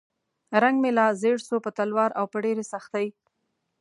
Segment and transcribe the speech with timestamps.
[0.63, 3.07] رنګ مې لا ژیړ شو په تلوار او په ډېرې سختۍ.